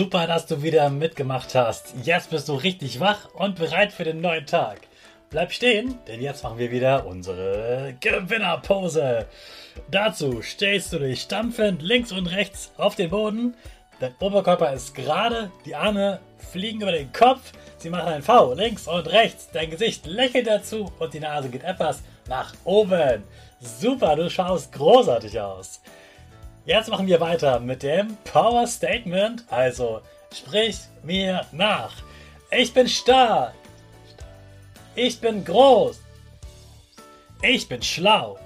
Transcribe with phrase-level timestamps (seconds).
[0.00, 1.92] Super, dass du wieder mitgemacht hast.
[2.04, 4.78] Jetzt bist du richtig wach und bereit für den neuen Tag.
[5.28, 9.26] Bleib stehen, denn jetzt machen wir wieder unsere Gewinnerpose.
[9.90, 13.54] Dazu stellst du dich stampfend links und rechts auf den Boden.
[14.00, 17.52] Dein Oberkörper ist gerade, die Arme fliegen über den Kopf.
[17.76, 19.50] Sie machen ein V links und rechts.
[19.52, 23.22] Dein Gesicht lächelt dazu und die Nase geht etwas nach oben.
[23.60, 25.82] Super, du schaust großartig aus.
[26.66, 29.44] Jetzt machen wir weiter mit dem Power Statement.
[29.50, 31.94] Also sprich mir nach.
[32.50, 33.54] Ich bin stark.
[34.94, 36.00] Ich bin groß.
[37.42, 38.38] Ich bin schlau.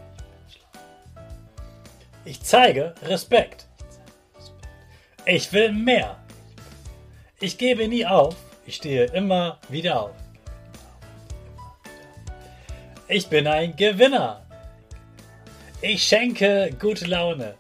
[2.24, 3.66] Ich zeige Respekt.
[5.26, 6.16] Ich will mehr.
[7.40, 8.36] Ich gebe nie auf.
[8.66, 10.14] Ich stehe immer wieder auf.
[13.08, 14.46] Ich bin ein Gewinner.
[15.82, 17.56] Ich schenke gute Laune.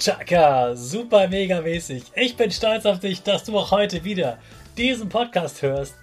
[0.00, 2.04] Chaka, super mega mäßig.
[2.14, 4.38] Ich bin stolz auf dich, dass du auch heute wieder
[4.74, 5.94] diesen Podcast hörst.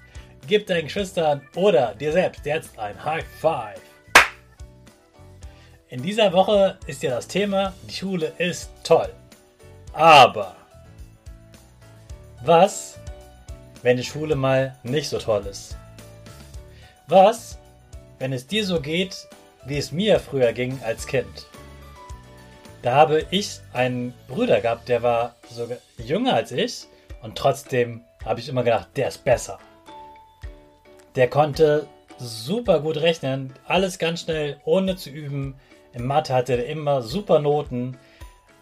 [0.46, 3.82] Gib deinen Geschwistern oder dir selbst jetzt ein High Five.
[5.90, 9.10] In dieser Woche ist ja das Thema, die Schule ist toll.
[9.94, 10.56] Aber
[12.46, 13.00] was,
[13.82, 15.76] wenn die Schule mal nicht so toll ist?
[17.08, 17.58] Was,
[18.20, 19.28] wenn es dir so geht,
[19.66, 21.48] wie es mir früher ging als Kind?
[22.88, 26.86] Da habe ich einen Bruder gehabt, der war sogar jünger als ich
[27.22, 29.60] und trotzdem habe ich immer gedacht, der ist besser.
[31.18, 31.86] Der konnte
[32.18, 35.60] super gut rechnen, alles ganz schnell, ohne zu üben.
[35.92, 37.98] Im Mathe hatte er immer super Noten.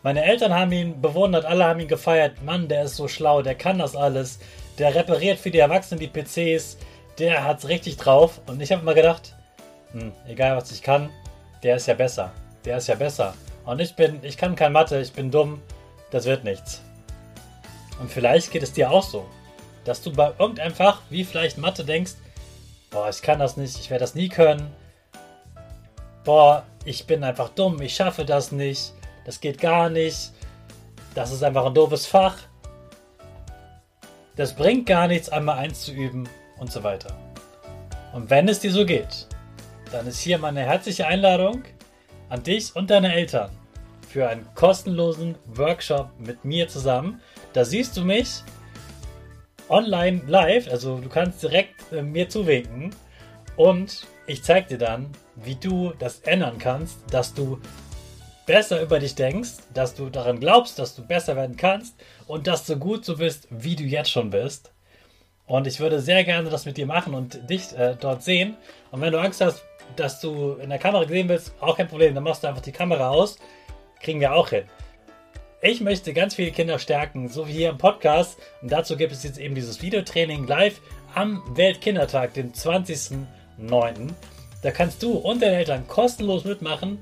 [0.01, 2.41] Meine Eltern haben ihn bewundert, alle haben ihn gefeiert.
[2.43, 4.39] Mann, der ist so schlau, der kann das alles.
[4.79, 6.79] Der repariert für die Erwachsenen die PCs.
[7.19, 8.41] Der hat's richtig drauf.
[8.47, 9.35] Und ich habe immer gedacht,
[9.91, 11.11] hm, egal was ich kann,
[11.61, 12.31] der ist ja besser.
[12.65, 13.35] Der ist ja besser.
[13.65, 15.61] Und ich bin, ich kann kein Mathe, ich bin dumm,
[16.11, 16.81] das wird nichts.
[17.99, 19.25] Und vielleicht geht es dir auch so,
[19.85, 22.13] dass du bei irgendeinem Fach, wie vielleicht Mathe, denkst,
[22.91, 24.71] boah, ich kann das nicht, ich werde das nie können.
[26.23, 28.93] Boah, ich bin einfach dumm, ich schaffe das nicht,
[29.25, 30.31] das geht gar nicht.
[31.15, 32.37] Das ist einfach ein doofes Fach.
[34.35, 36.27] Das bringt gar nichts, einmal eins zu üben
[36.57, 37.15] und so weiter.
[38.13, 39.27] Und wenn es dir so geht,
[39.91, 41.63] dann ist hier meine herzliche Einladung
[42.29, 43.51] an dich und deine Eltern
[44.07, 47.21] für einen kostenlosen Workshop mit mir zusammen.
[47.53, 48.43] Da siehst du mich
[49.69, 52.95] online live, also du kannst direkt äh, mir zuwinken
[53.57, 57.59] und ich zeige dir dann, wie du das ändern kannst, dass du
[58.45, 61.95] besser über dich denkst, dass du daran glaubst, dass du besser werden kannst
[62.27, 64.71] und dass du gut so bist, wie du jetzt schon bist.
[65.47, 68.55] Und ich würde sehr gerne das mit dir machen und dich äh, dort sehen.
[68.91, 69.63] Und wenn du Angst hast,
[69.95, 72.13] dass du in der Kamera gesehen willst, auch kein Problem.
[72.15, 73.37] Dann machst du einfach die Kamera aus.
[74.01, 74.65] Kriegen wir auch hin.
[75.61, 78.37] Ich möchte ganz viele Kinder stärken, so wie hier im Podcast.
[78.61, 80.79] Und dazu gibt es jetzt eben dieses Videotraining live
[81.15, 84.09] am Weltkindertag, den 20.09.
[84.61, 86.99] Da kannst du und deine Eltern kostenlos mitmachen.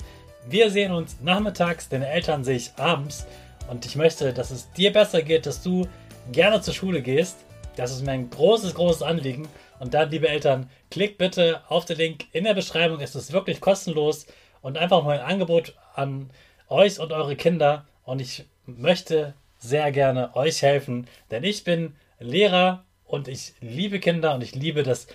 [0.47, 3.25] Wir sehen uns nachmittags, deine Eltern sehe ich abends.
[3.69, 5.88] Und ich möchte, dass es dir besser geht, dass du
[6.31, 7.38] gerne zur Schule gehst.
[7.75, 9.48] Das ist mir ein großes, großes Anliegen.
[9.80, 13.00] Und dann, liebe Eltern, klickt bitte auf den Link in der Beschreibung.
[13.00, 14.28] Es ist wirklich kostenlos
[14.62, 16.30] und einfach nur ein Angebot an
[16.70, 17.86] euch und eure Kinder.
[18.06, 24.34] Und ich möchte sehr gerne euch helfen, denn ich bin Lehrer und ich liebe Kinder
[24.36, 25.08] und ich liebe das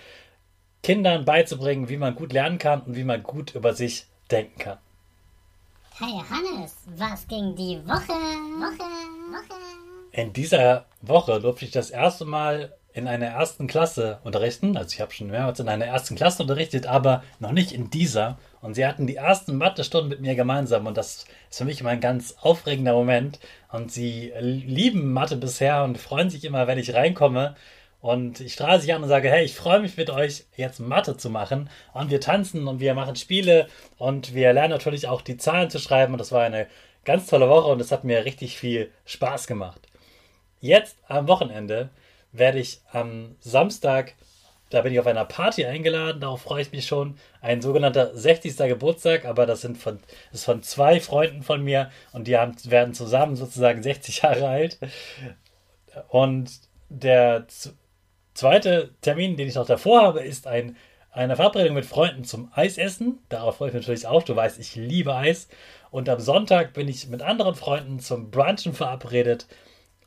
[0.83, 4.77] Kindern beizubringen, wie man gut lernen kann und wie man gut über sich denken kann.
[5.97, 8.13] Hey Hannes, was ging die Woche?
[8.13, 8.85] Woche,
[9.31, 9.88] Woche.
[10.11, 14.75] In dieser Woche durfte ich das erste Mal in einer ersten Klasse unterrichten.
[14.75, 18.37] Also ich habe schon mehrmals in einer ersten Klasse unterrichtet, aber noch nicht in dieser.
[18.61, 21.91] Und sie hatten die ersten Mathestunden mit mir gemeinsam und das ist für mich immer
[21.91, 23.39] ein ganz aufregender Moment.
[23.71, 27.55] Und sie lieben Mathe bisher und freuen sich immer, wenn ich reinkomme.
[28.01, 31.17] Und ich strahle sich an und sage, hey, ich freue mich mit euch jetzt Mathe
[31.17, 31.69] zu machen.
[31.93, 33.67] Und wir tanzen und wir machen Spiele
[33.97, 36.13] und wir lernen natürlich auch die Zahlen zu schreiben.
[36.13, 36.67] Und das war eine
[37.05, 39.88] ganz tolle Woche und es hat mir richtig viel Spaß gemacht.
[40.61, 41.89] Jetzt am Wochenende
[42.31, 44.13] werde ich am Samstag,
[44.69, 48.55] da bin ich auf einer Party eingeladen, darauf freue ich mich schon, ein sogenannter 60.
[48.57, 49.99] Geburtstag, aber das sind von,
[50.31, 54.77] ist von zwei Freunden von mir und die haben, werden zusammen sozusagen 60 Jahre alt.
[56.09, 56.51] Und
[56.89, 57.45] der
[58.33, 60.77] zweite Termin, den ich noch davor habe, ist ein,
[61.11, 63.19] eine Verabredung mit Freunden zum Eisessen.
[63.29, 64.23] Darauf freue ich mich natürlich auch.
[64.23, 65.47] Du weißt, ich liebe Eis.
[65.91, 69.47] Und am Sonntag bin ich mit anderen Freunden zum Brunchen verabredet.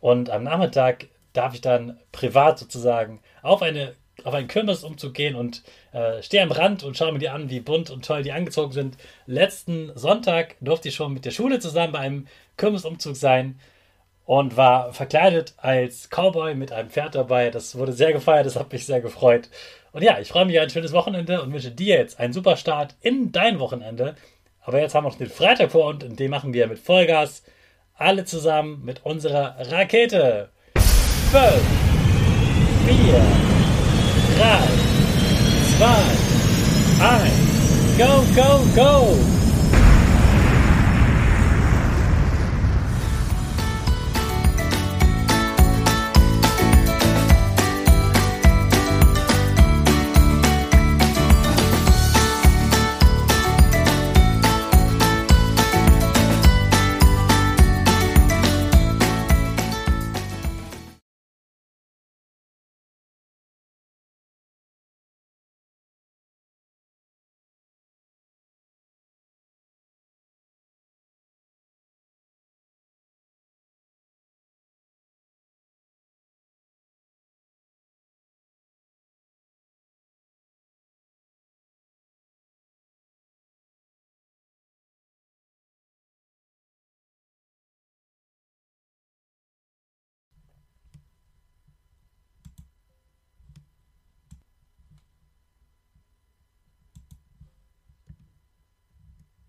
[0.03, 3.95] Und am Nachmittag darf ich dann privat sozusagen auf eine
[4.25, 5.63] auf einen Kirmesumzug gehen und
[5.93, 8.73] äh, stehe am Rand und schaue mir die an, wie bunt und toll die angezogen
[8.73, 8.97] sind.
[9.27, 12.27] Letzten Sonntag durfte ich schon mit der Schule zusammen bei einem
[12.57, 13.59] Kirmesumzug sein
[14.27, 17.51] und war verkleidet als Cowboy mit einem Pferd dabei.
[17.51, 19.49] Das wurde sehr gefeiert, das hat mich sehr gefreut.
[19.93, 22.57] Und ja, ich freue mich auf ein schönes Wochenende und wünsche dir jetzt einen super
[22.57, 24.15] Start in dein Wochenende.
[24.61, 27.43] Aber jetzt haben wir noch den Freitag vor und den machen wir mit Vollgas.
[27.95, 30.49] Alle zusammen mit unserer Rakete.
[30.75, 31.43] 5,
[32.87, 32.97] 4,
[34.39, 34.83] 3,
[35.79, 35.87] 2,
[37.01, 39.42] 1, go, go, go!